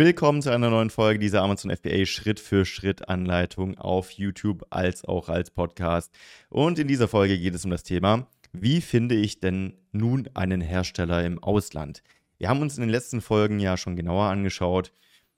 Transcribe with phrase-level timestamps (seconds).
[0.00, 5.04] Willkommen zu einer neuen Folge dieser Amazon FBA Schritt für Schritt Anleitung auf YouTube als
[5.04, 6.10] auch als Podcast.
[6.48, 10.62] Und in dieser Folge geht es um das Thema, wie finde ich denn nun einen
[10.62, 12.02] Hersteller im Ausland?
[12.38, 14.90] Wir haben uns in den letzten Folgen ja schon genauer angeschaut,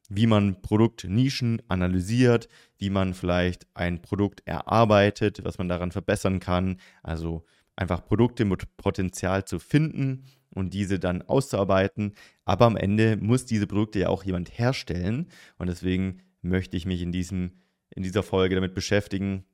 [0.08, 2.48] wie man Produktnischen analysiert,
[2.78, 6.76] wie man vielleicht ein Produkt erarbeitet, was man daran verbessern kann.
[7.02, 7.44] Also
[7.74, 10.22] einfach Produkte mit Potenzial zu finden
[10.54, 12.14] und diese dann auszuarbeiten.
[12.44, 15.28] Aber am Ende muss diese Produkte ja auch jemand herstellen.
[15.58, 17.52] Und deswegen möchte ich mich in, diesem,
[17.90, 19.44] in dieser Folge damit beschäftigen,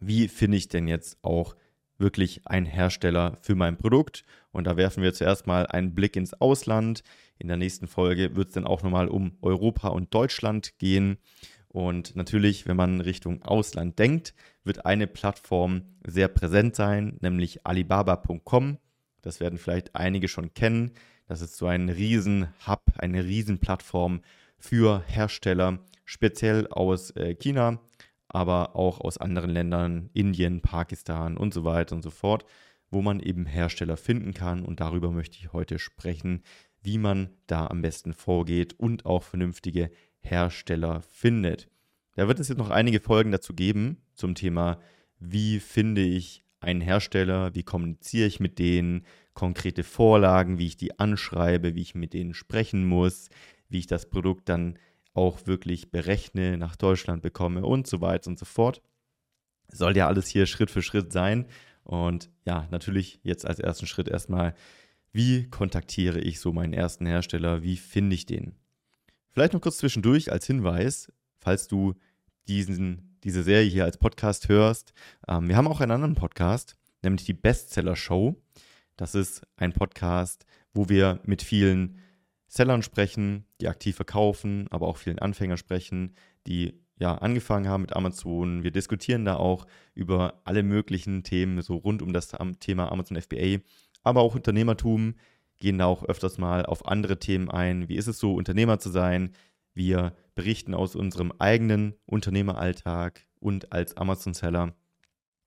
[0.00, 1.56] wie finde ich denn jetzt auch
[1.98, 4.24] wirklich einen Hersteller für mein Produkt.
[4.52, 7.02] Und da werfen wir zuerst mal einen Blick ins Ausland.
[7.38, 11.18] In der nächsten Folge wird es dann auch nochmal um Europa und Deutschland gehen.
[11.68, 14.34] Und natürlich, wenn man Richtung Ausland denkt,
[14.64, 18.78] wird eine Plattform sehr präsent sein, nämlich alibaba.com.
[19.22, 20.92] Das werden vielleicht einige schon kennen.
[21.26, 24.20] Das ist so ein Riesen-Hub, eine Riesenplattform
[24.56, 27.80] für Hersteller, speziell aus äh, China,
[28.28, 32.44] aber auch aus anderen Ländern, Indien, Pakistan und so weiter und so fort,
[32.90, 34.64] wo man eben Hersteller finden kann.
[34.64, 36.42] Und darüber möchte ich heute sprechen,
[36.82, 39.90] wie man da am besten vorgeht und auch vernünftige
[40.20, 41.68] Hersteller findet.
[42.14, 44.80] Da wird es jetzt noch einige Folgen dazu geben zum Thema,
[45.18, 50.98] wie finde ich einen Hersteller, wie kommuniziere ich mit denen, konkrete Vorlagen, wie ich die
[50.98, 53.28] anschreibe, wie ich mit denen sprechen muss,
[53.68, 54.78] wie ich das Produkt dann
[55.14, 58.82] auch wirklich berechne, nach Deutschland bekomme und so weiter und so fort.
[59.70, 61.46] Soll ja alles hier Schritt für Schritt sein.
[61.84, 64.54] Und ja, natürlich jetzt als ersten Schritt erstmal,
[65.12, 68.54] wie kontaktiere ich so meinen ersten Hersteller, wie finde ich den?
[69.30, 71.94] Vielleicht noch kurz zwischendurch als Hinweis, falls du
[72.46, 74.92] diesen, diese Serie hier als Podcast hörst.
[75.26, 78.36] Ähm, wir haben auch einen anderen Podcast, nämlich die Bestseller Show.
[78.96, 81.98] Das ist ein Podcast, wo wir mit vielen
[82.46, 86.14] Sellern sprechen, die aktiv verkaufen, aber auch vielen Anfängern sprechen,
[86.46, 88.62] die ja angefangen haben mit Amazon.
[88.62, 93.58] Wir diskutieren da auch über alle möglichen Themen, so rund um das Thema Amazon FBA,
[94.02, 95.14] aber auch Unternehmertum,
[95.60, 97.88] gehen da auch öfters mal auf andere Themen ein.
[97.88, 99.32] Wie ist es so, Unternehmer zu sein?
[99.78, 104.74] Wir berichten aus unserem eigenen Unternehmeralltag und als Amazon-Seller.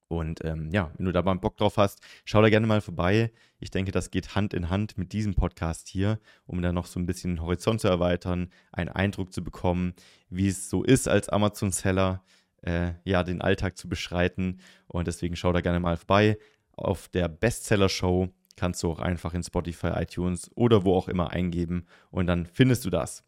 [0.08, 3.34] Und ähm, ja, wenn du da mal Bock drauf hast, schau da gerne mal vorbei.
[3.60, 6.98] Ich denke, das geht Hand in Hand mit diesem Podcast hier, um da noch so
[6.98, 9.96] ein bisschen den Horizont zu erweitern, einen Eindruck zu bekommen,
[10.30, 12.24] wie es so ist als Amazon-Seller,
[12.62, 14.62] äh, ja, den Alltag zu beschreiten.
[14.88, 16.38] Und deswegen schau da gerne mal vorbei
[16.72, 21.88] auf der Bestseller-Show kannst du auch einfach in Spotify, iTunes oder wo auch immer eingeben
[22.12, 23.24] und dann findest du das.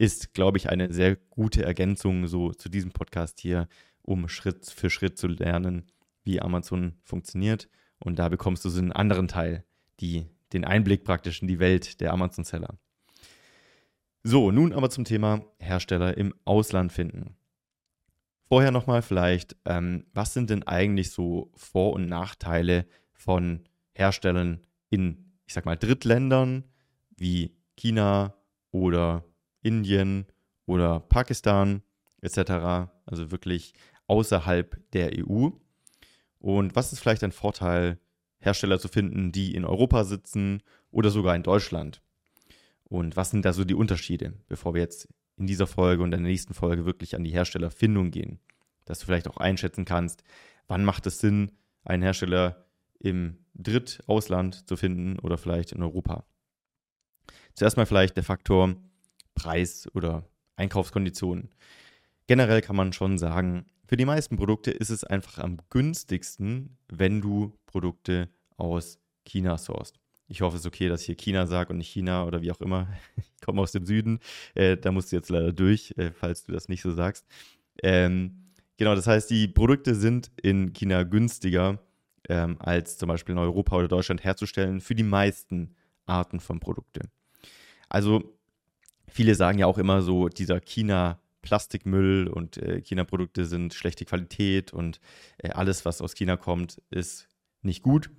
[0.00, 3.68] Ist, glaube ich, eine sehr gute Ergänzung so zu diesem Podcast hier,
[4.00, 5.92] um Schritt für Schritt zu lernen,
[6.24, 7.68] wie Amazon funktioniert.
[7.98, 9.62] Und da bekommst du so einen anderen Teil,
[10.00, 10.24] die,
[10.54, 12.78] den Einblick praktisch in die Welt der Amazon-Seller.
[14.22, 17.36] So, nun aber zum Thema Hersteller im Ausland finden.
[18.48, 25.34] Vorher nochmal vielleicht, ähm, was sind denn eigentlich so Vor- und Nachteile von Herstellern in,
[25.44, 26.64] ich sag mal, Drittländern
[27.18, 28.34] wie China
[28.70, 29.24] oder
[29.62, 30.26] Indien
[30.66, 31.82] oder Pakistan
[32.20, 33.74] etc., also wirklich
[34.06, 35.50] außerhalb der EU.
[36.38, 37.98] Und was ist vielleicht ein Vorteil,
[38.38, 42.02] Hersteller zu finden, die in Europa sitzen oder sogar in Deutschland?
[42.84, 46.22] Und was sind da so die Unterschiede, bevor wir jetzt in dieser Folge und in
[46.22, 48.40] der nächsten Folge wirklich an die Herstellerfindung gehen?
[48.84, 50.24] Dass du vielleicht auch einschätzen kannst,
[50.66, 51.52] wann macht es Sinn,
[51.84, 52.66] einen Hersteller
[52.98, 56.24] im Drittausland zu finden oder vielleicht in Europa.
[57.54, 58.76] Zuerst mal vielleicht der Faktor
[59.40, 60.24] Preis oder
[60.56, 61.50] Einkaufskonditionen.
[62.26, 67.20] Generell kann man schon sagen, für die meisten Produkte ist es einfach am günstigsten, wenn
[67.20, 69.98] du Produkte aus China sourst.
[70.28, 72.52] Ich hoffe, es ist okay, dass ich hier China sage und nicht China oder wie
[72.52, 72.86] auch immer.
[73.16, 74.20] Ich komme aus dem Süden.
[74.54, 77.24] Äh, da musst du jetzt leider durch, äh, falls du das nicht so sagst.
[77.82, 81.80] Ähm, genau, das heißt, die Produkte sind in China günstiger
[82.28, 85.74] ähm, als zum Beispiel in Europa oder Deutschland herzustellen für die meisten
[86.04, 87.08] Arten von Produkte.
[87.88, 88.39] Also
[89.10, 94.72] viele sagen ja auch immer so, dieser China Plastikmüll und äh, China-Produkte sind schlechte Qualität
[94.72, 95.00] und
[95.38, 97.28] äh, alles, was aus China kommt, ist
[97.62, 98.10] nicht gut.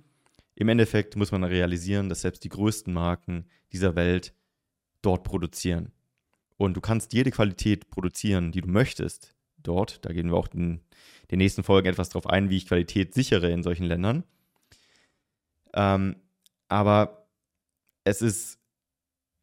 [0.54, 4.34] Im Endeffekt muss man realisieren, dass selbst die größten Marken dieser Welt
[5.00, 5.92] dort produzieren.
[6.56, 10.04] Und du kannst jede Qualität produzieren, die du möchtest dort.
[10.04, 10.80] Da gehen wir auch in
[11.30, 14.24] den nächsten Folgen etwas darauf ein, wie ich Qualität sichere in solchen Ländern.
[15.74, 16.16] Ähm,
[16.68, 17.26] aber
[18.04, 18.58] es ist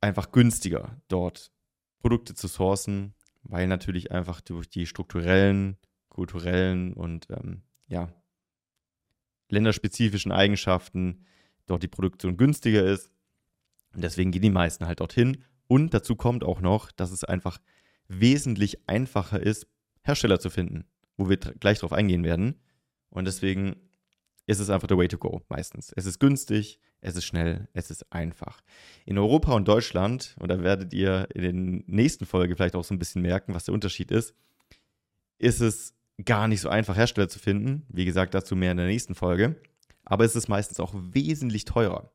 [0.01, 1.51] einfach günstiger, dort
[1.99, 3.13] Produkte zu sourcen,
[3.43, 5.77] weil natürlich einfach durch die strukturellen,
[6.09, 8.13] kulturellen und ähm, ja,
[9.49, 11.25] länderspezifischen Eigenschaften
[11.65, 13.11] dort die Produktion günstiger ist.
[13.93, 17.59] Und deswegen gehen die meisten halt dorthin Und dazu kommt auch noch, dass es einfach
[18.07, 19.67] wesentlich einfacher ist,
[20.01, 20.85] Hersteller zu finden,
[21.17, 22.59] wo wir gleich drauf eingehen werden.
[23.09, 23.88] Und deswegen
[24.49, 25.93] ist es einfach der Way to go meistens.
[25.95, 28.61] Es ist günstig, es ist schnell, es ist einfach.
[29.05, 32.95] In Europa und Deutschland, und da werdet ihr in den nächsten Folgen vielleicht auch so
[32.95, 34.33] ein bisschen merken, was der Unterschied ist,
[35.37, 35.93] ist es
[36.25, 37.85] gar nicht so einfach, Hersteller zu finden.
[37.89, 39.55] Wie gesagt, dazu mehr in der nächsten Folge.
[40.03, 42.11] Aber es ist meistens auch wesentlich teurer.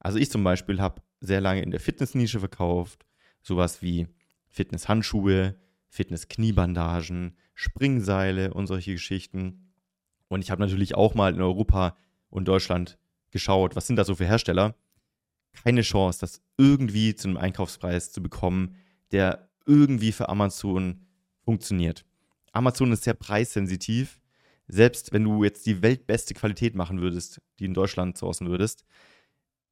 [0.00, 3.06] Also ich zum Beispiel habe sehr lange in der Fitnessnische verkauft,
[3.40, 4.08] sowas wie
[4.48, 5.54] Fitnesshandschuhe,
[5.90, 9.71] Fitnesskniebandagen, Springseile und solche Geschichten.
[10.32, 11.94] Und ich habe natürlich auch mal in Europa
[12.30, 12.96] und Deutschland
[13.32, 14.74] geschaut, was sind da so für Hersteller.
[15.62, 18.76] Keine Chance, das irgendwie zu einem Einkaufspreis zu bekommen,
[19.10, 21.04] der irgendwie für Amazon
[21.44, 22.06] funktioniert.
[22.52, 24.22] Amazon ist sehr preissensitiv.
[24.68, 28.86] Selbst wenn du jetzt die weltbeste Qualität machen würdest, die in Deutschland sourcen würdest,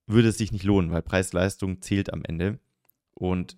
[0.07, 2.59] würde es sich nicht lohnen, weil Preis-Leistung zählt am Ende.
[3.15, 3.57] Und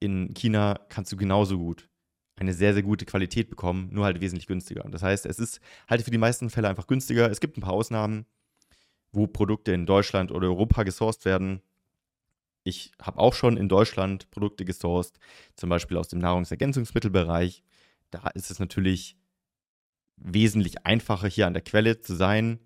[0.00, 1.88] in China kannst du genauso gut
[2.36, 4.84] eine sehr, sehr gute Qualität bekommen, nur halt wesentlich günstiger.
[4.90, 7.30] Das heißt, es ist halt für die meisten Fälle einfach günstiger.
[7.30, 8.26] Es gibt ein paar Ausnahmen,
[9.12, 11.60] wo Produkte in Deutschland oder Europa gesourced werden.
[12.64, 15.18] Ich habe auch schon in Deutschland Produkte gesourced,
[15.56, 17.62] zum Beispiel aus dem Nahrungsergänzungsmittelbereich.
[18.10, 19.16] Da ist es natürlich
[20.16, 22.60] wesentlich einfacher, hier an der Quelle zu sein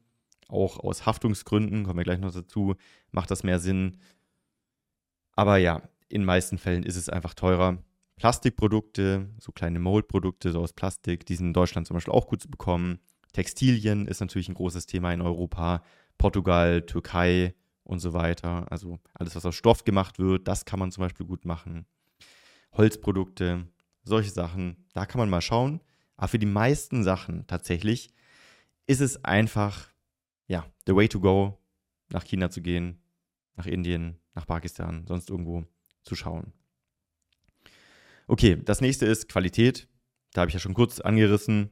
[0.48, 2.76] auch aus Haftungsgründen, kommen wir gleich noch dazu,
[3.10, 3.98] macht das mehr Sinn.
[5.32, 7.78] Aber ja, in meisten Fällen ist es einfach teurer.
[8.16, 12.42] Plastikprodukte, so kleine Moldprodukte, so aus Plastik, die sind in Deutschland zum Beispiel auch gut
[12.42, 12.98] zu bekommen.
[13.32, 15.82] Textilien ist natürlich ein großes Thema in Europa.
[16.16, 17.54] Portugal, Türkei
[17.84, 18.70] und so weiter.
[18.72, 21.86] Also alles, was aus Stoff gemacht wird, das kann man zum Beispiel gut machen.
[22.72, 23.68] Holzprodukte,
[24.02, 25.82] solche Sachen, da kann man mal schauen.
[26.16, 28.10] Aber für die meisten Sachen tatsächlich
[28.86, 29.90] ist es einfach
[30.46, 31.58] ja, the way to go,
[32.08, 33.02] nach China zu gehen,
[33.56, 35.64] nach Indien, nach Pakistan, sonst irgendwo
[36.02, 36.52] zu schauen.
[38.26, 39.88] Okay, das nächste ist Qualität.
[40.32, 41.70] Da habe ich ja schon kurz angerissen.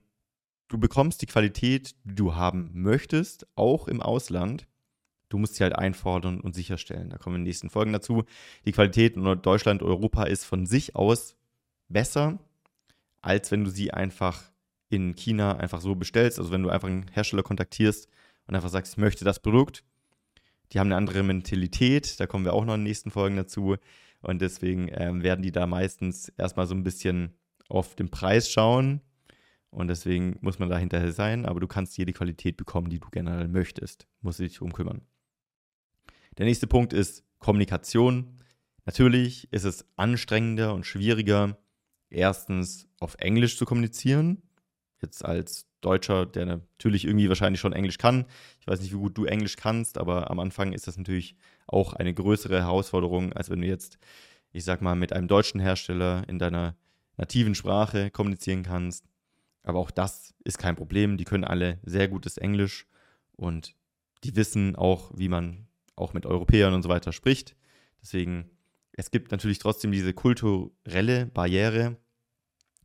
[0.69, 4.67] Du bekommst die Qualität, die du haben möchtest, auch im Ausland.
[5.29, 7.11] Du musst sie halt einfordern und sicherstellen.
[7.11, 8.25] Da kommen in den nächsten Folgen dazu.
[8.65, 11.37] Die Qualität in Deutschland, Europa ist von sich aus
[11.89, 12.39] besser,
[13.21, 14.45] als wenn du sie einfach
[14.91, 16.39] in China einfach so bestellst.
[16.39, 18.09] Also wenn du einfach einen Hersteller kontaktierst
[18.47, 19.83] und einfach sagst, ich möchte das Produkt.
[20.73, 23.77] Die haben eine andere Mentalität, da kommen wir auch noch in den nächsten Folgen dazu.
[24.25, 27.35] Und deswegen ähm, werden die da meistens erstmal so ein bisschen
[27.69, 29.01] auf den Preis schauen.
[29.71, 33.09] Und deswegen muss man da hinterher sein, aber du kannst jede Qualität bekommen, die du
[33.11, 34.07] generell möchtest.
[34.21, 35.03] Musst du dich kümmern.
[36.39, 38.39] Der nächste Punkt ist Kommunikation.
[38.87, 41.59] Natürlich ist es anstrengender und schwieriger,
[42.09, 44.43] erstens auf Englisch zu kommunizieren.
[45.03, 48.27] Jetzt als Deutscher, der natürlich irgendwie wahrscheinlich schon Englisch kann.
[48.61, 51.37] Ich weiß nicht, wie gut du Englisch kannst, aber am Anfang ist das natürlich
[51.67, 53.99] auch eine größere Herausforderung, als wenn du jetzt,
[54.53, 56.77] ich sag mal, mit einem deutschen Hersteller in deiner
[57.17, 59.07] nativen Sprache kommunizieren kannst.
[59.63, 61.17] Aber auch das ist kein Problem.
[61.17, 62.87] Die können alle sehr gutes Englisch
[63.33, 63.75] und
[64.25, 65.67] die wissen auch, wie man
[65.97, 67.57] auch mit Europäern und so weiter spricht.
[68.01, 68.51] Deswegen,
[68.93, 71.97] es gibt natürlich trotzdem diese kulturelle Barriere,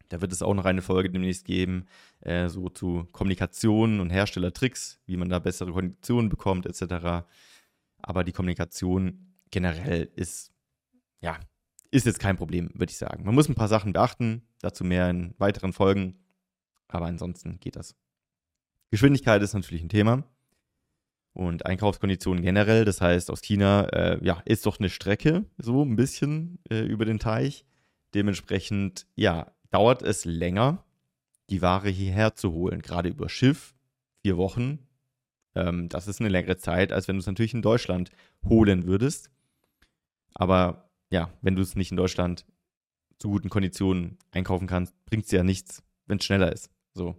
[0.09, 1.85] da wird es auch noch eine Folge demnächst geben,
[2.21, 7.25] äh, so zu Kommunikation und Herstellertricks, wie man da bessere Konditionen bekommt, etc.
[7.99, 10.51] Aber die Kommunikation generell ist,
[11.21, 11.39] ja,
[11.91, 13.23] ist jetzt kein Problem, würde ich sagen.
[13.23, 16.19] Man muss ein paar Sachen beachten, dazu mehr in weiteren Folgen,
[16.87, 17.95] aber ansonsten geht das.
[18.91, 20.23] Geschwindigkeit ist natürlich ein Thema
[21.33, 22.85] und Einkaufskonditionen generell.
[22.85, 27.05] Das heißt, aus China, äh, ja, ist doch eine Strecke, so ein bisschen äh, über
[27.05, 27.65] den Teich.
[28.15, 30.83] Dementsprechend, ja, dauert es länger,
[31.49, 33.73] die Ware hierher zu holen, gerade über Schiff,
[34.21, 34.87] vier Wochen.
[35.55, 38.11] Ähm, das ist eine längere Zeit, als wenn du es natürlich in Deutschland
[38.45, 39.29] holen würdest.
[40.33, 42.45] Aber ja, wenn du es nicht in Deutschland
[43.17, 46.69] zu guten Konditionen einkaufen kannst, bringt es ja nichts, wenn es schneller ist.
[46.93, 47.15] So,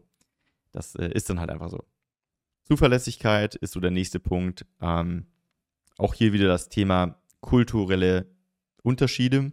[0.73, 1.85] das äh, ist dann halt einfach so.
[2.65, 4.65] Zuverlässigkeit ist so der nächste Punkt.
[4.81, 5.27] Ähm,
[5.99, 8.27] auch hier wieder das Thema kulturelle
[8.83, 9.53] Unterschiede.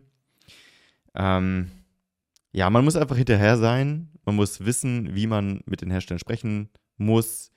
[1.15, 1.71] Ähm,
[2.51, 4.09] ja, man muss einfach hinterher sein.
[4.25, 7.51] Man muss wissen, wie man mit den Herstellern sprechen muss,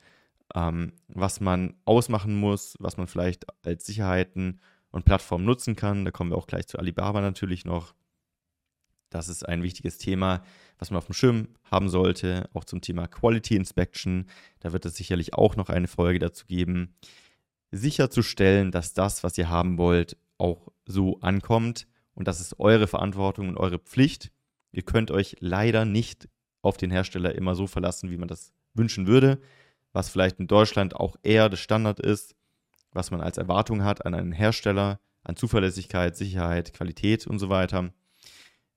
[0.54, 6.04] ähm, was man ausmachen muss, was man vielleicht als Sicherheiten und Plattformen nutzen kann.
[6.04, 7.94] Da kommen wir auch gleich zu Alibaba natürlich noch.
[9.10, 10.42] Das ist ein wichtiges Thema,
[10.78, 12.48] was man auf dem Schirm haben sollte.
[12.54, 14.26] Auch zum Thema Quality Inspection.
[14.60, 16.94] Da wird es sicherlich auch noch eine Folge dazu geben.
[17.72, 21.88] Sicherzustellen, dass das, was ihr haben wollt, auch so ankommt.
[22.14, 24.30] Und das ist eure Verantwortung und eure Pflicht.
[24.72, 26.28] Ihr könnt euch leider nicht
[26.62, 29.40] auf den Hersteller immer so verlassen, wie man das wünschen würde,
[29.92, 32.36] was vielleicht in Deutschland auch eher der Standard ist,
[32.92, 37.92] was man als Erwartung hat an einen Hersteller, an Zuverlässigkeit, Sicherheit, Qualität und so weiter.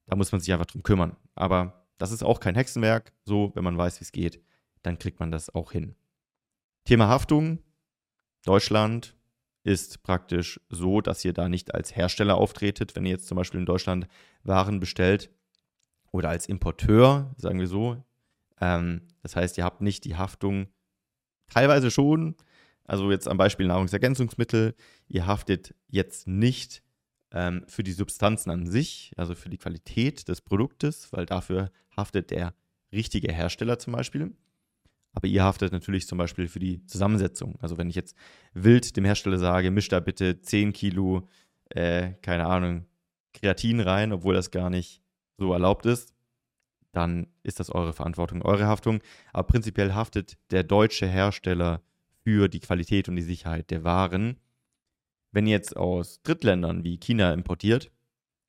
[0.07, 1.15] Da muss man sich einfach drum kümmern.
[1.35, 3.13] Aber das ist auch kein Hexenwerk.
[3.23, 4.41] So, wenn man weiß, wie es geht,
[4.81, 5.95] dann kriegt man das auch hin.
[6.85, 7.59] Thema Haftung.
[8.45, 9.15] Deutschland
[9.63, 13.61] ist praktisch so, dass ihr da nicht als Hersteller auftretet, wenn ihr jetzt zum Beispiel
[13.61, 14.07] in Deutschland
[14.43, 15.29] Waren bestellt
[16.13, 18.01] oder als Importeur, sagen wir so.
[18.61, 20.67] Ähm, das heißt, ihr habt nicht die Haftung,
[21.47, 22.35] teilweise schon,
[22.85, 24.75] also jetzt am Beispiel Nahrungsergänzungsmittel,
[25.09, 26.83] ihr haftet jetzt nicht
[27.31, 32.31] ähm, für die Substanzen an sich, also für die Qualität des Produktes, weil dafür haftet
[32.31, 32.53] der
[32.93, 34.35] richtige Hersteller zum Beispiel.
[35.13, 37.57] Aber ihr haftet natürlich zum Beispiel für die Zusammensetzung.
[37.59, 38.15] Also wenn ich jetzt
[38.53, 41.27] wild dem Hersteller sage, misch da bitte 10 Kilo,
[41.69, 42.85] äh, keine Ahnung,
[43.33, 45.02] Kreatin rein, obwohl das gar nicht
[45.37, 46.13] so erlaubt ist,
[46.91, 49.01] dann ist das eure Verantwortung, eure Haftung.
[49.33, 51.81] Aber prinzipiell haftet der deutsche Hersteller
[52.23, 54.39] für die Qualität und die Sicherheit der Waren.
[55.31, 57.91] Wenn ihr jetzt aus Drittländern wie China importiert,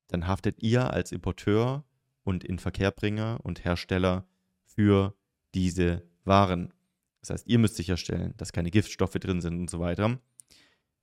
[0.08, 1.84] dann haftet ihr als Importeur
[2.22, 4.26] und Inverkehrbringer und Hersteller
[4.64, 5.14] für
[5.54, 6.72] diese Waren.
[7.20, 10.18] Das heißt, ihr müsst sicherstellen, dass keine Giftstoffe drin sind und so weiter.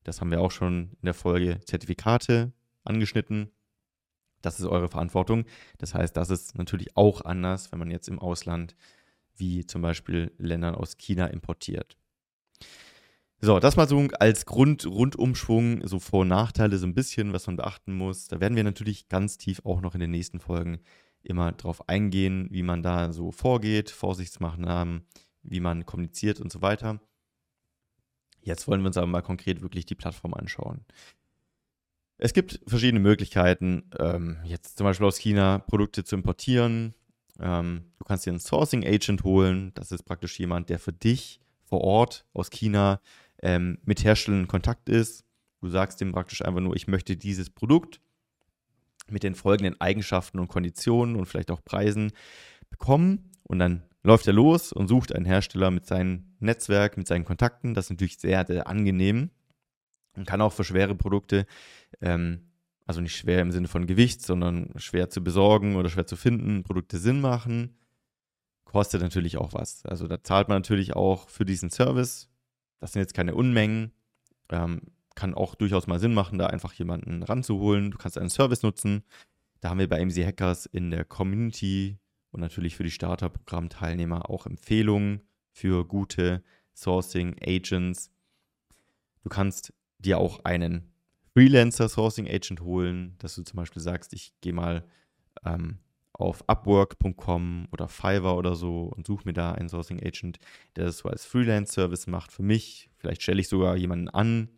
[0.04, 3.52] Das haben wir auch schon in der Folge Zertifikate angeschnitten.
[4.42, 5.46] Das ist eure Verantwortung.
[5.78, 8.76] Das heißt, das ist natürlich auch anders, wenn man jetzt im Ausland
[9.36, 11.98] wie zum Beispiel Ländern aus China importiert.
[13.44, 17.48] So, das mal so als Grund, Rundumschwung, so Vor- und Nachteile, so ein bisschen, was
[17.48, 18.28] man beachten muss.
[18.28, 20.80] Da werden wir natürlich ganz tief auch noch in den nächsten Folgen
[21.24, 25.08] immer drauf eingehen, wie man da so vorgeht, Vorsichtsmaßnahmen,
[25.42, 27.00] wie man kommuniziert und so weiter.
[28.42, 30.86] Jetzt wollen wir uns aber mal konkret wirklich die Plattform anschauen.
[32.24, 36.94] Es gibt verschiedene Möglichkeiten, ähm, jetzt zum Beispiel aus China Produkte zu importieren.
[37.40, 39.72] Ähm, du kannst dir einen Sourcing Agent holen.
[39.74, 43.02] Das ist praktisch jemand, der für dich vor Ort aus China
[43.42, 45.26] ähm, mit Herstellern in Kontakt ist.
[45.62, 48.00] Du sagst dem praktisch einfach nur, ich möchte dieses Produkt
[49.10, 52.12] mit den folgenden Eigenschaften und Konditionen und vielleicht auch Preisen
[52.70, 53.32] bekommen.
[53.46, 57.74] Und dann läuft er los und sucht einen Hersteller mit seinem Netzwerk, mit seinen Kontakten.
[57.74, 59.32] Das ist natürlich sehr, sehr angenehm
[60.16, 61.46] und kann auch für schwere Produkte,
[62.02, 62.52] ähm,
[62.86, 66.64] also nicht schwer im Sinne von Gewicht, sondern schwer zu besorgen oder schwer zu finden,
[66.64, 67.78] Produkte Sinn machen.
[68.66, 69.86] Kostet natürlich auch was.
[69.86, 72.30] Also da zahlt man natürlich auch für diesen Service.
[72.80, 73.92] Das sind jetzt keine Unmengen.
[74.50, 74.82] Ähm,
[75.16, 77.92] kann auch durchaus mal Sinn machen, da einfach jemanden ranzuholen.
[77.92, 79.04] Du kannst einen Service nutzen.
[79.60, 82.00] Da haben wir bei MC Hackers in der Community
[82.32, 88.10] und natürlich für die Starter-Programm-Teilnehmer auch Empfehlungen für gute Sourcing Agents.
[89.24, 90.92] Du kannst dir auch einen
[91.34, 94.86] Freelancer Sourcing Agent holen, dass du zum Beispiel sagst, ich gehe mal
[95.46, 95.80] ähm,
[96.14, 100.40] auf upwork.com oder Fiverr oder so und suche mir da einen Sourcing Agent,
[100.76, 102.90] der das so als Freelance-Service macht für mich.
[102.98, 104.50] Vielleicht stelle ich sogar jemanden an.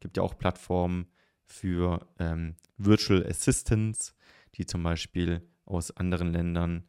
[0.00, 1.06] Gibt ja auch Plattformen
[1.44, 4.14] für ähm, Virtual Assistants,
[4.54, 6.84] die zum Beispiel aus anderen Ländern,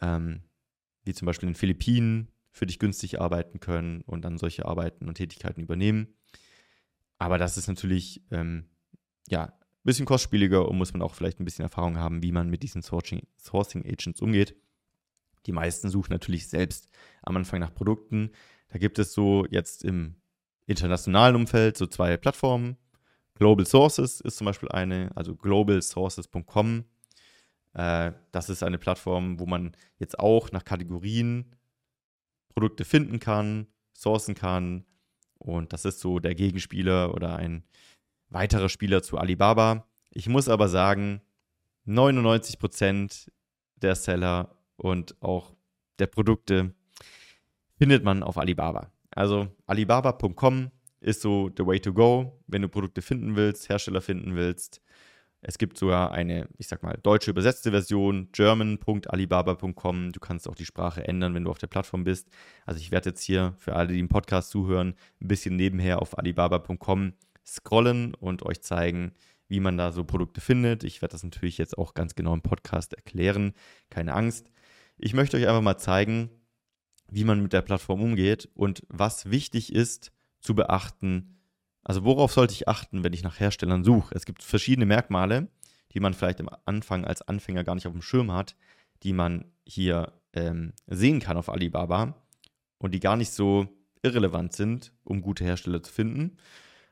[0.00, 0.42] ähm,
[1.04, 5.08] wie zum Beispiel in den Philippinen, für dich günstig arbeiten können und dann solche Arbeiten
[5.08, 6.14] und Tätigkeiten übernehmen.
[7.20, 8.64] Aber das ist natürlich ähm,
[9.28, 9.52] ja, ein
[9.84, 12.82] bisschen kostspieliger und muss man auch vielleicht ein bisschen Erfahrung haben, wie man mit diesen
[12.82, 14.56] Sourcing, Sourcing Agents umgeht.
[15.44, 16.88] Die meisten suchen natürlich selbst
[17.22, 18.30] am Anfang nach Produkten.
[18.70, 20.16] Da gibt es so jetzt im
[20.66, 22.78] internationalen Umfeld so zwei Plattformen.
[23.34, 26.84] Global Sources ist zum Beispiel eine, also globalsources.com.
[27.74, 31.54] Äh, das ist eine Plattform, wo man jetzt auch nach Kategorien
[32.48, 34.86] Produkte finden kann, sourcen kann
[35.40, 37.64] und das ist so der Gegenspieler oder ein
[38.28, 39.86] weiterer Spieler zu Alibaba.
[40.10, 41.22] Ich muss aber sagen,
[41.86, 43.30] 99%
[43.76, 45.56] der Seller und auch
[45.98, 46.74] der Produkte
[47.76, 48.92] findet man auf Alibaba.
[49.10, 50.70] Also alibaba.com
[51.00, 54.82] ist so the way to go, wenn du Produkte finden willst, Hersteller finden willst.
[55.42, 60.12] Es gibt sogar eine, ich sag mal, deutsche übersetzte Version, german.alibaba.com.
[60.12, 62.28] Du kannst auch die Sprache ändern, wenn du auf der Plattform bist.
[62.66, 66.18] Also ich werde jetzt hier für alle, die im Podcast zuhören, ein bisschen nebenher auf
[66.18, 67.14] alibaba.com
[67.46, 69.12] scrollen und euch zeigen,
[69.48, 70.84] wie man da so Produkte findet.
[70.84, 73.54] Ich werde das natürlich jetzt auch ganz genau im Podcast erklären.
[73.88, 74.50] Keine Angst.
[74.98, 76.30] Ich möchte euch einfach mal zeigen,
[77.10, 81.39] wie man mit der Plattform umgeht und was wichtig ist zu beachten,
[81.82, 84.14] also worauf sollte ich achten, wenn ich nach Herstellern suche?
[84.14, 85.48] Es gibt verschiedene Merkmale,
[85.92, 88.56] die man vielleicht am Anfang als Anfänger gar nicht auf dem Schirm hat,
[89.02, 92.14] die man hier ähm, sehen kann auf Alibaba
[92.78, 93.68] und die gar nicht so
[94.02, 96.36] irrelevant sind, um gute Hersteller zu finden.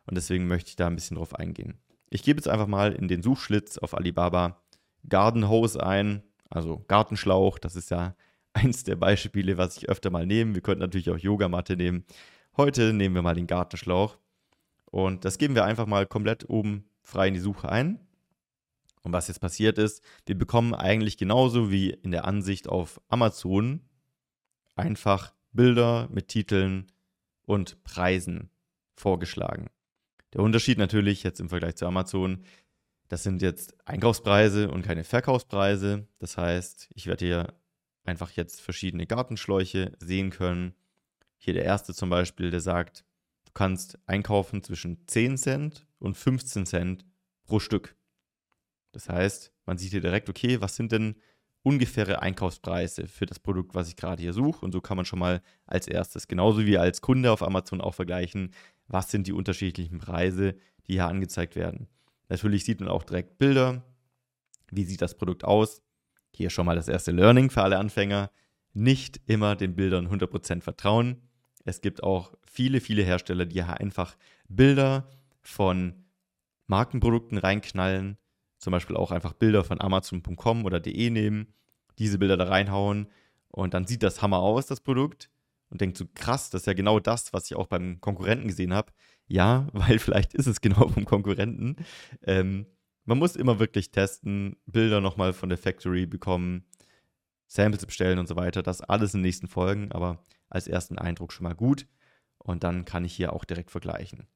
[0.06, 1.78] Und deswegen möchte ich da ein bisschen drauf eingehen.
[2.10, 4.62] Ich gebe jetzt einfach mal in den Suchschlitz auf Alibaba
[5.08, 7.58] Garden Hose ein, also Gartenschlauch.
[7.58, 8.16] Das ist ja
[8.52, 10.54] eins der Beispiele, was ich öfter mal nehme.
[10.54, 12.04] Wir könnten natürlich auch Yogamatte nehmen.
[12.56, 14.18] Heute nehmen wir mal den Gartenschlauch.
[14.90, 18.00] Und das geben wir einfach mal komplett oben frei in die Suche ein.
[19.02, 23.80] Und was jetzt passiert ist, wir bekommen eigentlich genauso wie in der Ansicht auf Amazon
[24.74, 26.92] einfach Bilder mit Titeln
[27.46, 28.50] und Preisen
[28.94, 29.68] vorgeschlagen.
[30.34, 32.44] Der Unterschied natürlich jetzt im Vergleich zu Amazon,
[33.08, 36.06] das sind jetzt Einkaufspreise und keine Verkaufspreise.
[36.18, 37.54] Das heißt, ich werde hier
[38.04, 40.74] einfach jetzt verschiedene Gartenschläuche sehen können.
[41.38, 43.04] Hier der erste zum Beispiel, der sagt,
[43.48, 47.04] du kannst einkaufen zwischen 10 Cent und 15 Cent
[47.44, 47.96] pro Stück.
[48.92, 51.16] Das heißt, man sieht hier direkt, okay, was sind denn
[51.62, 54.64] ungefähre Einkaufspreise für das Produkt, was ich gerade hier suche.
[54.64, 57.94] Und so kann man schon mal als erstes, genauso wie als Kunde auf Amazon auch
[57.94, 58.52] vergleichen,
[58.86, 60.54] was sind die unterschiedlichen Preise,
[60.86, 61.88] die hier angezeigt werden.
[62.28, 63.82] Natürlich sieht man auch direkt Bilder.
[64.70, 65.82] Wie sieht das Produkt aus?
[66.34, 68.30] Hier schon mal das erste Learning für alle Anfänger.
[68.72, 71.27] Nicht immer den Bildern 100% vertrauen.
[71.68, 74.16] Es gibt auch viele, viele Hersteller, die einfach
[74.48, 75.06] Bilder
[75.42, 76.06] von
[76.66, 78.16] Markenprodukten reinknallen.
[78.56, 81.52] Zum Beispiel auch einfach Bilder von Amazon.com oder de nehmen,
[81.98, 83.08] diese Bilder da reinhauen
[83.48, 85.28] und dann sieht das Hammer aus, das Produkt.
[85.68, 88.72] Und denkt so, krass, das ist ja genau das, was ich auch beim Konkurrenten gesehen
[88.72, 88.90] habe.
[89.26, 91.76] Ja, weil vielleicht ist es genau vom Konkurrenten.
[92.22, 92.64] Ähm,
[93.04, 96.64] man muss immer wirklich testen, Bilder nochmal von der Factory bekommen,
[97.46, 98.62] Samples bestellen und so weiter.
[98.62, 101.86] Das alles in den nächsten Folgen, aber als ersten Eindruck schon mal gut.
[102.38, 104.26] Und dann kann ich hier auch direkt vergleichen.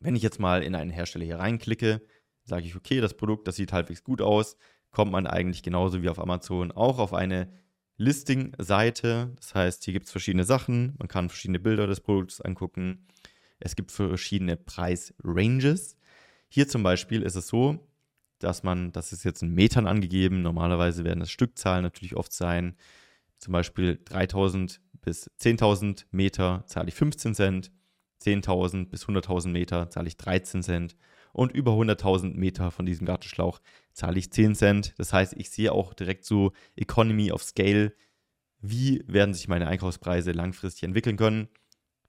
[0.00, 2.00] Wenn ich jetzt mal in einen Hersteller hier reinklicke,
[2.44, 4.56] sage ich, okay, das Produkt, das sieht halbwegs gut aus,
[4.90, 7.52] kommt man eigentlich genauso wie auf Amazon auch auf eine
[7.96, 9.32] Listing-Seite.
[9.36, 13.06] Das heißt, hier gibt es verschiedene Sachen, man kann verschiedene Bilder des Produkts angucken.
[13.60, 15.96] Es gibt verschiedene Preis-Ranges.
[16.48, 17.86] Hier zum Beispiel ist es so,
[18.38, 22.74] dass man, das ist jetzt in Metern angegeben, normalerweise werden es Stückzahlen natürlich oft sein.
[23.36, 27.72] Zum Beispiel 3000 bis 10.000 Meter zahle ich 15 Cent,
[28.22, 30.96] 10.000 bis 100.000 Meter zahle ich 13 Cent
[31.32, 33.60] und über 100.000 Meter von diesem Gartenschlauch
[33.92, 34.94] zahle ich 10 Cent.
[34.98, 37.94] Das heißt, ich sehe auch direkt so Economy of Scale,
[38.60, 41.48] wie werden sich meine Einkaufspreise langfristig entwickeln können.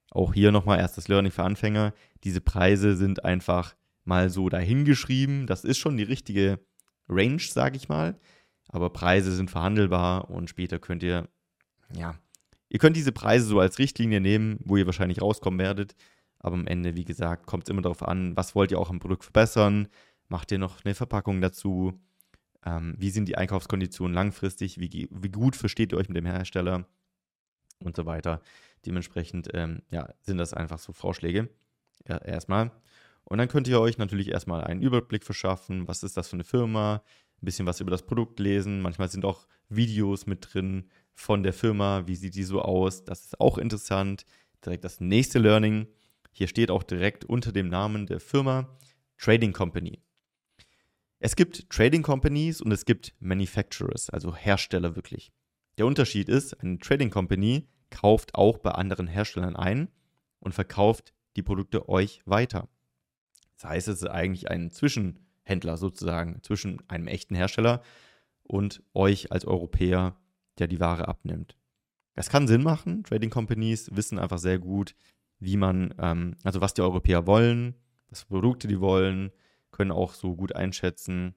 [0.09, 1.93] Auch hier nochmal erstes Learning für Anfänger.
[2.23, 5.47] Diese Preise sind einfach mal so dahingeschrieben.
[5.47, 6.59] Das ist schon die richtige
[7.07, 8.19] Range, sage ich mal.
[8.67, 11.29] Aber Preise sind verhandelbar und später könnt ihr,
[11.95, 12.15] ja,
[12.71, 15.93] ihr könnt diese Preise so als Richtlinie nehmen, wo ihr wahrscheinlich rauskommen werdet.
[16.39, 18.99] Aber am Ende, wie gesagt, kommt es immer darauf an, was wollt ihr auch am
[18.99, 19.89] Produkt verbessern?
[20.29, 21.99] Macht ihr noch eine Verpackung dazu?
[22.65, 24.79] Ähm, wie sind die Einkaufskonditionen langfristig?
[24.79, 26.87] Wie, wie, gut versteht ihr euch mit dem Hersteller?
[27.79, 28.41] Und so weiter.
[28.85, 31.49] Dementsprechend ähm, ja, sind das einfach so Vorschläge.
[32.07, 32.71] Ja, erstmal.
[33.25, 35.89] Und dann könnt ihr euch natürlich erstmal einen Überblick verschaffen.
[35.89, 37.03] Was ist das für eine Firma?
[37.41, 38.81] Ein bisschen was über das Produkt lesen.
[38.81, 42.07] Manchmal sind auch Videos mit drin von der Firma.
[42.07, 43.03] Wie sieht die so aus?
[43.03, 44.25] Das ist auch interessant.
[44.63, 45.87] Direkt das nächste Learning
[46.31, 48.77] hier steht auch direkt unter dem Namen der Firma
[49.17, 50.01] Trading Company.
[51.19, 55.31] Es gibt Trading Companies und es gibt Manufacturers, also Hersteller wirklich.
[55.77, 59.89] Der Unterschied ist, eine Trading Company kauft auch bei anderen Herstellern ein
[60.39, 62.69] und verkauft die Produkte euch weiter.
[63.55, 67.83] Das heißt, es ist eigentlich ein Zwischenhändler sozusagen zwischen einem echten Hersteller
[68.43, 70.17] und euch als Europäer,
[70.59, 71.57] der die Ware abnimmt.
[72.15, 73.03] Das kann Sinn machen.
[73.03, 74.95] Trading Companies wissen einfach sehr gut,
[75.39, 77.75] wie man, ähm, also was die Europäer wollen,
[78.09, 79.31] was Produkte die wollen,
[79.71, 81.35] können auch so gut einschätzen,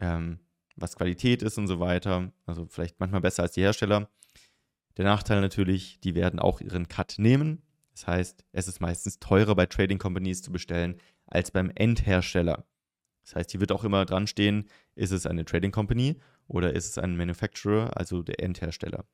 [0.00, 0.40] ähm,
[0.76, 2.32] was Qualität ist und so weiter.
[2.44, 4.08] Also vielleicht manchmal besser als die Hersteller.
[4.96, 7.62] Der Nachteil natürlich, die werden auch ihren Cut nehmen.
[7.92, 12.66] Das heißt, es ist meistens teurer bei Trading Companies zu bestellen als beim Endhersteller.
[13.26, 16.88] Das heißt, hier wird auch immer dran stehen, ist es eine Trading Company oder ist
[16.88, 19.04] es ein Manufacturer, also der Endhersteller.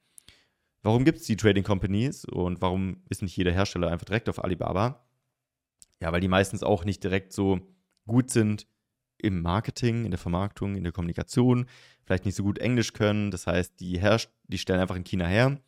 [0.83, 4.44] Warum gibt es die Trading Companies und warum ist nicht jeder Hersteller einfach direkt auf
[4.44, 5.07] Alibaba?
[6.01, 7.61] Ja, weil die meistens auch nicht direkt so
[8.07, 8.66] gut sind
[9.16, 11.66] im Marketing, in der Vermarktung, in der Kommunikation,
[12.05, 13.31] vielleicht nicht so gut Englisch können.
[13.31, 14.01] Das heißt, die,
[14.48, 15.59] die stellen einfach in China her,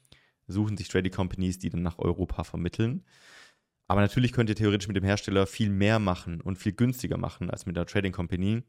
[0.48, 3.04] suchen sich Trading Companies, die dann nach Europa vermitteln.
[3.87, 7.51] Aber natürlich könnt ihr theoretisch mit dem Hersteller viel mehr machen und viel günstiger machen
[7.51, 8.62] als mit der Trading Company.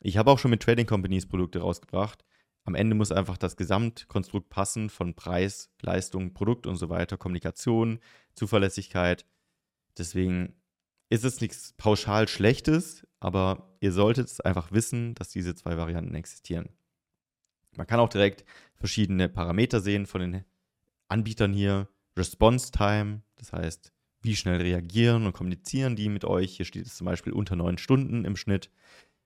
[0.00, 2.24] Ich habe auch schon mit Trading Companies Produkte rausgebracht,
[2.64, 8.00] am Ende muss einfach das Gesamtkonstrukt passen von Preis, Leistung, Produkt und so weiter, Kommunikation,
[8.34, 9.26] Zuverlässigkeit.
[9.98, 10.54] Deswegen
[11.10, 16.14] ist es nichts pauschal Schlechtes, aber ihr solltet es einfach wissen, dass diese zwei Varianten
[16.14, 16.70] existieren.
[17.76, 18.44] Man kann auch direkt
[18.76, 20.44] verschiedene Parameter sehen von den
[21.08, 21.88] Anbietern hier.
[22.16, 23.92] Response Time, das heißt,
[24.24, 26.56] wie schnell reagieren und kommunizieren die mit euch.
[26.56, 28.70] Hier steht es zum Beispiel unter neun Stunden im Schnitt.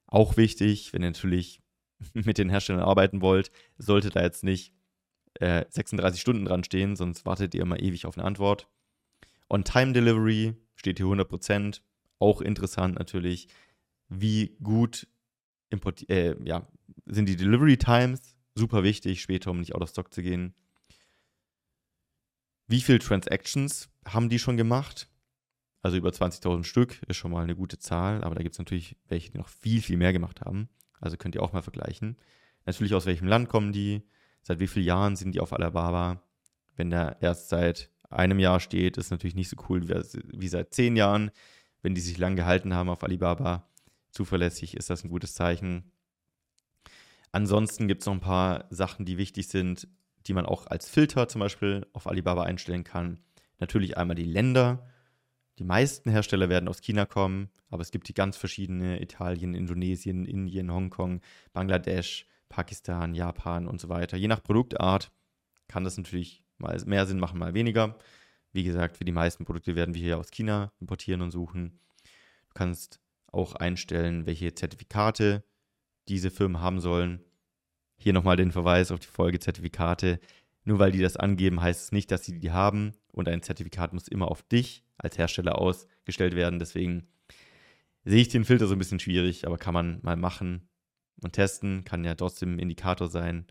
[0.06, 1.60] Auch wichtig, wenn ihr natürlich
[2.14, 4.74] mit den Herstellern arbeiten wollt, sollte da jetzt nicht
[5.34, 8.68] äh, 36 Stunden dran stehen, sonst wartet ihr immer ewig auf eine Antwort.
[9.48, 11.80] On-Time-Delivery steht hier 100%,
[12.18, 13.48] auch interessant natürlich.
[14.08, 15.06] wie gut
[16.08, 16.66] äh, ja,
[17.06, 20.54] sind die Delivery Times, super wichtig, später, um nicht out of stock zu gehen.
[22.68, 25.08] Wie viele Transactions haben die schon gemacht?
[25.80, 28.96] Also über 20.000 Stück ist schon mal eine gute Zahl, aber da gibt es natürlich
[29.08, 30.68] welche, die noch viel, viel mehr gemacht haben.
[31.00, 32.18] Also könnt ihr auch mal vergleichen.
[32.66, 34.02] Natürlich aus welchem Land kommen die,
[34.42, 36.22] seit wie vielen Jahren sind die auf Alibaba.
[36.76, 40.94] Wenn der erst seit einem Jahr steht, ist natürlich nicht so cool wie, seit zehn
[40.94, 41.30] Jahren.
[41.80, 43.66] Wenn die sich lang gehalten haben auf Alibaba,
[44.10, 45.90] zuverlässig ist das ein gutes Zeichen.
[47.32, 49.88] Ansonsten gibt es noch ein paar Sachen, die wichtig sind,
[50.28, 53.20] die man auch als Filter zum Beispiel auf Alibaba einstellen kann.
[53.58, 54.86] Natürlich einmal die Länder.
[55.58, 60.26] Die meisten Hersteller werden aus China kommen, aber es gibt die ganz verschiedene Italien, Indonesien,
[60.26, 61.20] Indien, Hongkong,
[61.52, 64.16] Bangladesch, Pakistan, Japan und so weiter.
[64.16, 65.10] Je nach Produktart
[65.66, 67.98] kann das natürlich mal mehr Sinn machen, mal weniger.
[68.52, 71.80] Wie gesagt, für die meisten Produkte werden wir hier aus China importieren und suchen.
[72.48, 75.44] Du kannst auch einstellen, welche Zertifikate
[76.08, 77.20] diese Firmen haben sollen.
[77.98, 80.20] Hier nochmal den Verweis auf die Folge Zertifikate.
[80.64, 82.92] Nur weil die das angeben, heißt es nicht, dass sie die haben.
[83.12, 86.58] Und ein Zertifikat muss immer auf dich als Hersteller ausgestellt werden.
[86.58, 87.08] Deswegen
[88.04, 90.68] sehe ich den Filter so ein bisschen schwierig, aber kann man mal machen
[91.22, 91.84] und testen.
[91.84, 93.46] Kann ja trotzdem ein Indikator sein,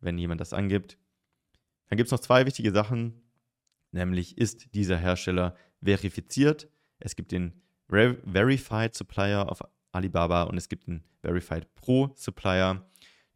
[0.00, 0.98] wenn jemand das angibt.
[1.88, 3.20] Dann gibt es noch zwei wichtige Sachen,
[3.90, 6.68] nämlich ist dieser Hersteller verifiziert.
[6.98, 12.86] Es gibt den Verified Supplier auf Alibaba und es gibt einen Verified Pro Supplier.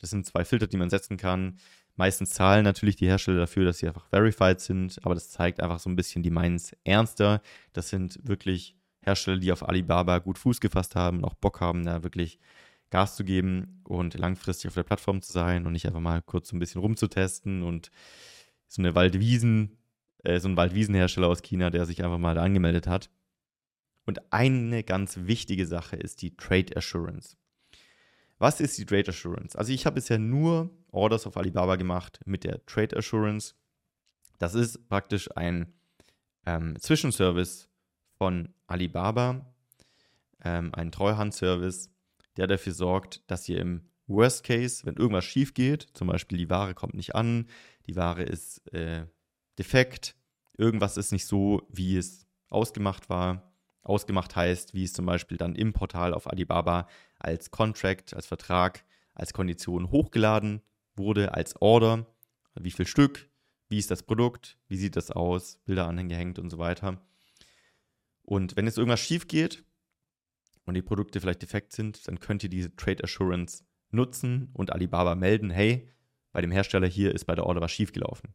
[0.04, 1.56] Das sind zwei Filter, die man setzen kann.
[1.96, 5.78] Meistens zahlen natürlich die Hersteller dafür, dass sie einfach verified sind, aber das zeigt einfach
[5.78, 7.40] so ein bisschen, die meinen es ernster.
[7.72, 11.86] Das sind wirklich Hersteller, die auf Alibaba gut Fuß gefasst haben und auch Bock haben,
[11.86, 12.38] da wirklich
[12.90, 16.50] Gas zu geben und langfristig auf der Plattform zu sein und nicht einfach mal kurz
[16.50, 17.90] so ein bisschen rumzutesten und
[18.68, 19.78] so eine Waldwiesen,
[20.22, 23.08] äh, so ein Waldwiesenhersteller aus China, der sich einfach mal da angemeldet hat.
[24.04, 27.38] Und eine ganz wichtige Sache ist die Trade Assurance.
[28.38, 29.56] Was ist die Trade Assurance?
[29.56, 33.54] Also ich habe bisher nur Orders auf Alibaba gemacht mit der Trade Assurance.
[34.38, 35.72] Das ist praktisch ein
[36.46, 37.68] ähm, Zwischenservice
[38.18, 39.54] von Alibaba,
[40.42, 41.90] ähm, ein Treuhandservice,
[42.36, 46.50] der dafür sorgt, dass ihr im Worst Case, wenn irgendwas schief geht, zum Beispiel die
[46.50, 47.46] Ware kommt nicht an,
[47.86, 49.06] die Ware ist äh,
[49.58, 50.16] defekt,
[50.58, 55.54] irgendwas ist nicht so, wie es ausgemacht war, Ausgemacht heißt, wie es zum Beispiel dann
[55.54, 56.88] im Portal auf Alibaba
[57.24, 58.84] als Contract, als Vertrag,
[59.14, 60.62] als Kondition hochgeladen
[60.96, 62.06] wurde, als Order,
[62.54, 63.28] wie viel Stück,
[63.68, 67.00] wie ist das Produkt, wie sieht das aus, Bilder angehängt und so weiter.
[68.22, 69.64] Und wenn jetzt irgendwas schief geht
[70.64, 75.14] und die Produkte vielleicht defekt sind, dann könnt ihr diese Trade Assurance nutzen und Alibaba
[75.14, 75.88] melden, hey,
[76.32, 78.34] bei dem Hersteller hier ist bei der Order was schiefgelaufen.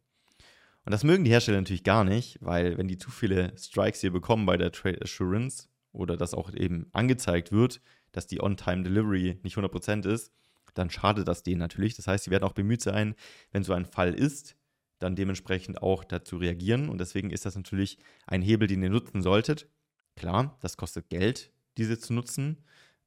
[0.84, 4.12] Und das mögen die Hersteller natürlich gar nicht, weil wenn die zu viele Strikes hier
[4.12, 7.80] bekommen bei der Trade Assurance oder das auch eben angezeigt wird,
[8.12, 10.32] dass die On-Time-Delivery nicht 100% ist,
[10.74, 11.94] dann schadet das denen natürlich.
[11.96, 13.14] Das heißt, sie werden auch bemüht sein,
[13.52, 14.56] wenn so ein Fall ist,
[14.98, 16.88] dann dementsprechend auch dazu reagieren.
[16.88, 19.68] Und deswegen ist das natürlich ein Hebel, den ihr nutzen solltet.
[20.16, 22.58] Klar, das kostet Geld, diese zu nutzen,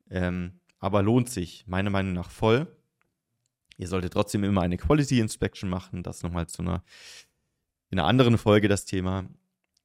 [0.10, 2.68] ähm, aber lohnt sich meiner Meinung nach voll.
[3.78, 6.84] Ihr solltet trotzdem immer eine Quality Inspection machen, das nochmal zu einer
[7.94, 9.26] in einer anderen Folge das Thema,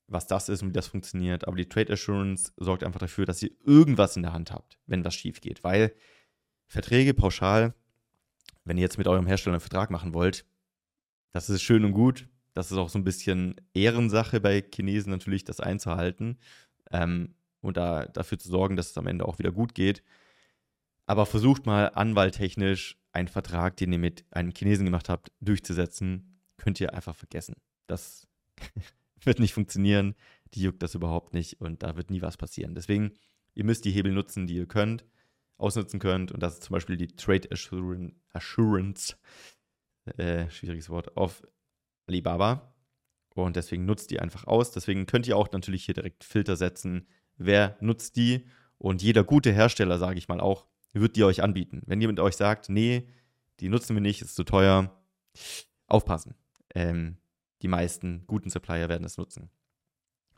[0.09, 1.47] was das ist und wie das funktioniert.
[1.47, 5.05] Aber die Trade Assurance sorgt einfach dafür, dass ihr irgendwas in der Hand habt, wenn
[5.05, 5.63] was schief geht.
[5.63, 5.93] Weil
[6.67, 7.75] Verträge pauschal,
[8.65, 10.45] wenn ihr jetzt mit eurem Hersteller einen Vertrag machen wollt,
[11.33, 12.27] das ist schön und gut.
[12.55, 16.39] Das ist auch so ein bisschen Ehrensache bei Chinesen natürlich, das einzuhalten
[16.91, 20.03] ähm, und da, dafür zu sorgen, dass es am Ende auch wieder gut geht.
[21.07, 26.41] Aber versucht mal anwalttechnisch einen Vertrag, den ihr mit einem Chinesen gemacht habt, durchzusetzen.
[26.57, 27.55] Könnt ihr einfach vergessen.
[27.87, 28.27] Das
[29.25, 30.15] wird nicht funktionieren.
[30.55, 32.75] Die juckt das überhaupt nicht und da wird nie was passieren.
[32.75, 33.13] Deswegen,
[33.55, 35.05] ihr müsst die Hebel nutzen, die ihr könnt,
[35.57, 36.33] ausnutzen könnt.
[36.33, 37.49] Und das ist zum Beispiel die Trade
[38.33, 39.17] Assurance,
[40.17, 41.43] äh, schwieriges Wort, auf
[42.07, 42.75] Alibaba.
[43.35, 44.71] Und deswegen nutzt die einfach aus.
[44.71, 47.07] Deswegen könnt ihr auch natürlich hier direkt Filter setzen.
[47.37, 48.47] Wer nutzt die?
[48.79, 51.83] Und jeder gute Hersteller, sage ich mal auch, wird die euch anbieten.
[51.87, 53.09] Wenn jemand euch sagt, nee,
[53.61, 54.97] die nutzen wir nicht, ist zu teuer,
[55.87, 56.35] aufpassen.
[56.75, 57.17] Ähm,
[57.63, 59.51] die meisten guten Supplier werden es nutzen.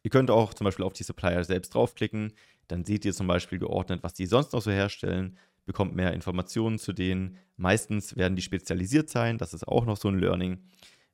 [0.03, 2.33] Ihr könnt auch zum Beispiel auf die Supplier selbst draufklicken,
[2.69, 6.79] dann seht ihr zum Beispiel geordnet, was die sonst noch so herstellen, bekommt mehr Informationen
[6.79, 7.37] zu denen.
[7.57, 10.65] Meistens werden die spezialisiert sein, das ist auch noch so ein Learning.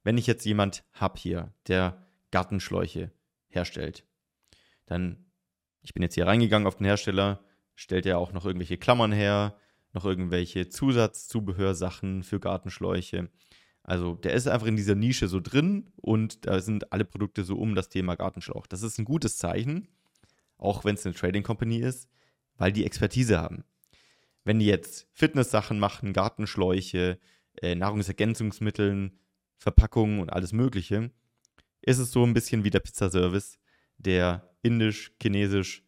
[0.05, 3.11] Wenn ich jetzt jemand habe hier, der Gartenschläuche
[3.49, 4.05] herstellt,
[4.87, 5.27] dann,
[5.83, 9.59] ich bin jetzt hier reingegangen auf den Hersteller, stellt er auch noch irgendwelche Klammern her,
[9.92, 13.31] noch irgendwelche Zusatzzubehörsachen für Gartenschläuche.
[13.87, 17.57] Also der ist einfach in dieser Nische so drin und da sind alle Produkte so
[17.57, 18.66] um das Thema Gartenschlauch.
[18.66, 19.87] Das ist ein gutes Zeichen,
[20.59, 22.09] auch wenn es eine Trading Company ist,
[22.57, 23.62] weil die Expertise haben.
[24.42, 27.20] Wenn die jetzt Fitness-Sachen machen, Gartenschläuche,
[27.62, 29.20] äh, Nahrungsergänzungsmitteln,
[29.57, 31.12] Verpackungen und alles Mögliche,
[31.81, 33.61] ist es so ein bisschen wie der Pizzaservice,
[33.99, 35.85] der indisch, chinesisch,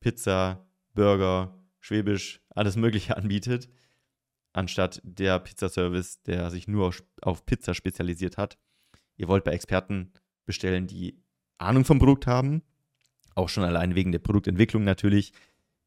[0.00, 3.70] Pizza, Burger, Schwäbisch, alles Mögliche anbietet,
[4.58, 6.92] anstatt der Pizzaservice, der sich nur
[7.22, 8.58] auf Pizza spezialisiert hat.
[9.16, 10.12] Ihr wollt bei Experten
[10.46, 11.22] bestellen, die
[11.58, 12.62] Ahnung vom Produkt haben,
[13.36, 15.32] auch schon allein wegen der Produktentwicklung natürlich.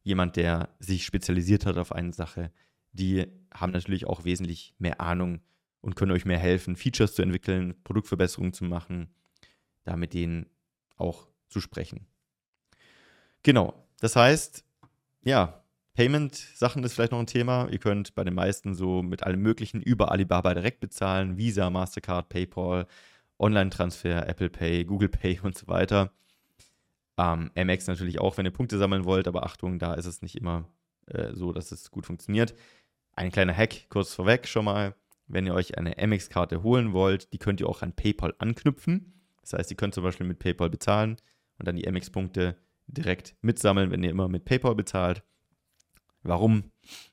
[0.02, 2.50] Jemand, der sich spezialisiert hat auf eine Sache,
[2.92, 5.42] die haben natürlich auch wesentlich mehr Ahnung
[5.82, 9.14] und können euch mehr helfen, Features zu entwickeln, Produktverbesserungen zu machen,
[9.84, 10.46] da mit denen
[10.96, 12.06] auch zu sprechen.
[13.42, 14.64] Genau, das heißt,
[15.24, 15.61] ja,
[15.94, 17.68] Payment-Sachen ist vielleicht noch ein Thema.
[17.70, 22.28] Ihr könnt bei den meisten so mit allem Möglichen über Alibaba direkt bezahlen, Visa, Mastercard,
[22.28, 22.86] PayPal,
[23.38, 26.12] Online-Transfer, Apple Pay, Google Pay und so weiter.
[27.18, 30.36] Ähm, Amex natürlich auch, wenn ihr Punkte sammeln wollt, aber Achtung, da ist es nicht
[30.36, 30.68] immer
[31.06, 32.54] äh, so, dass es gut funktioniert.
[33.14, 34.94] Ein kleiner Hack kurz vorweg schon mal.
[35.26, 39.12] Wenn ihr euch eine Amex-Karte holen wollt, die könnt ihr auch an PayPal anknüpfen.
[39.42, 41.16] Das heißt, ihr könnt zum Beispiel mit PayPal bezahlen
[41.58, 45.22] und dann die Amex-Punkte direkt mitsammeln, wenn ihr immer mit PayPal bezahlt.
[46.22, 46.64] Warum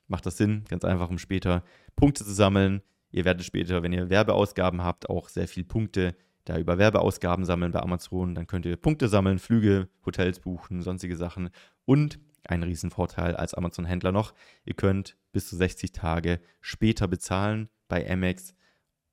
[0.08, 0.64] macht das Sinn?
[0.68, 1.64] Ganz einfach, um später
[1.96, 2.82] Punkte zu sammeln.
[3.10, 7.72] Ihr werdet später, wenn ihr Werbeausgaben habt, auch sehr viel Punkte da über Werbeausgaben sammeln
[7.72, 8.34] bei Amazon.
[8.34, 11.50] Dann könnt ihr Punkte sammeln, Flüge, Hotels buchen, sonstige Sachen.
[11.84, 14.32] Und ein Riesenvorteil als Amazon-Händler noch,
[14.64, 18.54] ihr könnt bis zu 60 Tage später bezahlen bei Amex.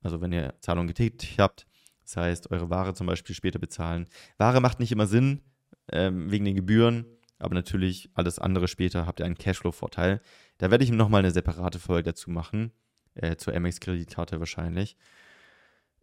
[0.02, 1.68] Also wenn ihr Zahlungen getätigt habt,
[2.04, 4.08] das heißt, eure Ware zum Beispiel später bezahlen.
[4.38, 5.42] Ware macht nicht immer Sinn
[5.92, 7.06] ähm, wegen den Gebühren,
[7.40, 10.22] aber natürlich alles andere später habt ihr einen Cashflow-Vorteil.
[10.58, 12.72] Da werde ich nochmal eine separate Folge dazu machen,
[13.14, 14.98] äh, zur Amex-Kreditkarte wahrscheinlich.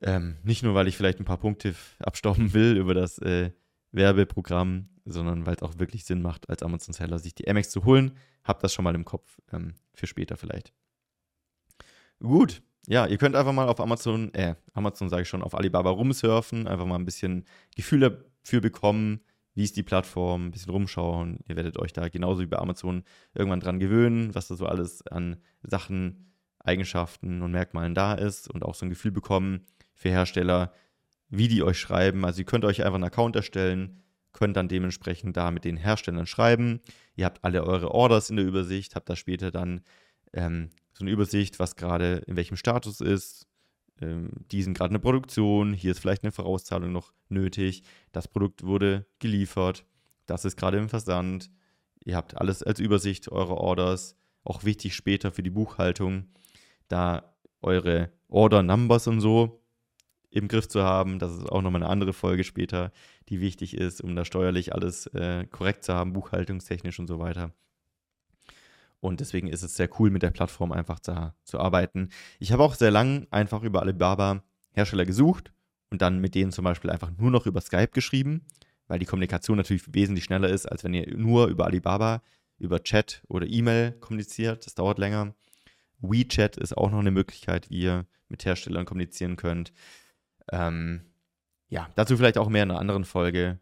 [0.02, 3.50] Ähm, nicht nur, weil ich vielleicht ein paar Punkte abstauben will über das äh,
[3.92, 8.12] Werbeprogramm, sondern weil es auch wirklich Sinn macht, als Amazon-Seller sich die Amex zu holen.
[8.42, 10.72] Habt das schon mal im Kopf ähm, für später vielleicht.
[12.20, 15.90] Gut, ja, ihr könnt einfach mal auf Amazon, äh, Amazon sage ich schon, auf Alibaba
[15.90, 17.44] rumsurfen, einfach mal ein bisschen
[17.74, 19.20] Gefühl dafür bekommen,
[19.54, 21.38] wie ist die Plattform, ein bisschen rumschauen.
[21.48, 25.06] Ihr werdet euch da genauso wie bei Amazon irgendwann dran gewöhnen, was da so alles
[25.06, 30.72] an Sachen, Eigenschaften und Merkmalen da ist und auch so ein Gefühl bekommen für Hersteller,
[31.28, 32.24] wie die euch schreiben.
[32.24, 36.26] Also ihr könnt euch einfach einen Account erstellen, könnt dann dementsprechend da mit den Herstellern
[36.26, 36.80] schreiben.
[37.14, 39.82] Ihr habt alle eure Orders in der Übersicht, habt da später dann
[40.32, 43.46] ähm, so eine Übersicht, was gerade in welchem Status ist.
[44.00, 47.82] Ähm, die sind gerade in der Produktion, hier ist vielleicht eine Vorauszahlung noch nötig.
[48.12, 49.84] Das Produkt wurde geliefert,
[50.26, 51.50] das ist gerade im Versand.
[52.04, 54.16] Ihr habt alles als Übersicht, eure Orders.
[54.42, 56.26] Auch wichtig später für die Buchhaltung,
[56.88, 59.64] da eure Order Numbers und so
[60.30, 61.18] im Griff zu haben.
[61.18, 62.92] Das ist auch nochmal eine andere Folge später,
[63.28, 67.52] die wichtig ist, um da steuerlich alles äh, korrekt zu haben, buchhaltungstechnisch und so weiter.
[69.04, 72.08] Und deswegen ist es sehr cool, mit der Plattform einfach da zu arbeiten.
[72.38, 75.52] Ich habe auch sehr lang einfach über Alibaba Hersteller gesucht
[75.90, 78.46] und dann mit denen zum Beispiel einfach nur noch über Skype geschrieben,
[78.88, 82.22] weil die Kommunikation natürlich wesentlich schneller ist, als wenn ihr nur über Alibaba,
[82.58, 84.64] über Chat oder E-Mail kommuniziert.
[84.64, 85.34] Das dauert länger.
[85.98, 89.74] WeChat ist auch noch eine Möglichkeit, wie ihr mit Herstellern kommunizieren könnt.
[90.50, 91.02] Ähm,
[91.68, 93.60] ja, dazu vielleicht auch mehr in einer anderen Folge.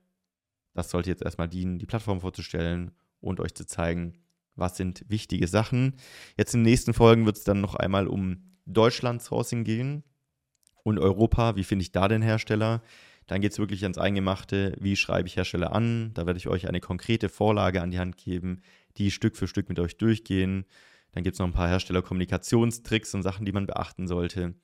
[0.73, 4.22] Das sollte jetzt erstmal dienen, die Plattform vorzustellen und euch zu zeigen,
[4.57, 5.97] was sind wichtige Sachen.
[6.37, 10.05] Jetzt in den nächsten Folgen wird es dann noch einmal um Deutschland-Sourcing gehen
[10.85, 11.57] und Europa.
[11.57, 12.83] Wie finde ich da den Hersteller?
[13.27, 14.77] Dann geht es wirklich ans Eingemachte.
[14.81, 16.13] Wie schreibe ich Hersteller an?
[16.15, 18.63] Da werde ich euch eine konkrete Vorlage an die Hand geben,
[18.97, 20.65] die Stück für Stück mit euch durchgehen.
[21.13, 24.55] Dann gibt es noch ein paar Herstellerkommunikationstricks und Sachen, die man beachten sollte.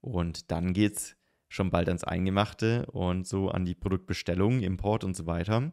[0.00, 1.16] Und dann geht es
[1.48, 5.72] schon bald ans Eingemachte und so an die Produktbestellung, Import und so weiter.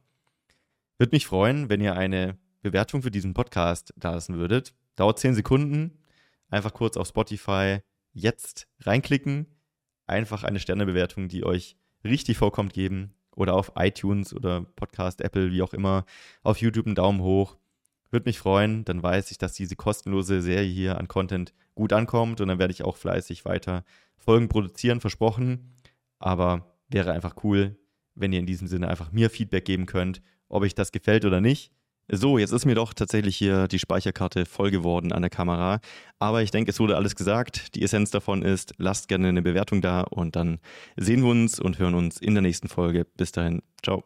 [0.97, 2.37] Würde mich freuen, wenn ihr eine
[2.69, 4.73] Bewertung für diesen Podcast da lassen würdet.
[4.95, 5.99] Dauert 10 Sekunden.
[6.49, 7.79] Einfach kurz auf Spotify
[8.13, 9.47] jetzt reinklicken.
[10.05, 13.13] Einfach eine Sternebewertung, die euch richtig vorkommt, geben.
[13.35, 16.05] Oder auf iTunes oder Podcast, Apple, wie auch immer.
[16.43, 17.57] Auf YouTube einen Daumen hoch.
[18.09, 18.83] Würde mich freuen.
[18.85, 22.41] Dann weiß ich, dass diese kostenlose Serie hier an Content gut ankommt.
[22.41, 23.83] Und dann werde ich auch fleißig weiter
[24.17, 25.73] Folgen produzieren, versprochen.
[26.19, 27.77] Aber wäre einfach cool,
[28.15, 31.41] wenn ihr in diesem Sinne einfach mir Feedback geben könnt, ob euch das gefällt oder
[31.41, 31.71] nicht.
[32.09, 35.79] So, jetzt ist mir doch tatsächlich hier die Speicherkarte voll geworden an der Kamera.
[36.19, 37.75] Aber ich denke, es wurde alles gesagt.
[37.75, 40.59] Die Essenz davon ist, lasst gerne eine Bewertung da und dann
[40.95, 43.05] sehen wir uns und hören uns in der nächsten Folge.
[43.17, 44.03] Bis dahin, ciao.